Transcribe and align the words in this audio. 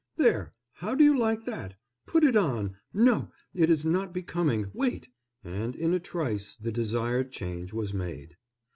"There, 0.17 0.55
how 0.73 0.95
do 0.95 1.03
you 1.03 1.15
like 1.15 1.45
that?—put 1.45 2.23
it 2.23 2.35
on—no, 2.35 3.31
it 3.53 3.69
is 3.69 3.85
not 3.85 4.15
becoming—wait!" 4.15 5.09
and 5.43 5.75
in 5.75 5.93
a 5.93 5.99
trice 5.99 6.55
the 6.55 6.71
desired 6.71 7.31
change 7.31 7.71
was 7.71 7.93
made. 7.93 8.35